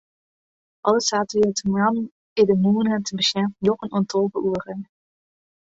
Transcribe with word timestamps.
Alle 0.87 1.01
saterdeitemoarnen 1.07 2.11
is 2.39 2.45
de 2.49 2.55
mûne 2.63 2.95
te 3.05 3.13
besjen 3.19 3.47
fan 3.51 3.55
njoggen 3.63 3.93
oant 3.95 4.09
tolve 4.11 4.37
oere. 4.49 4.75